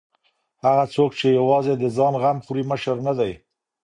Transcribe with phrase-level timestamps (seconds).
[0.65, 3.31] هغه څوک چې یوازې د ځان غم خوري مشر نه دی.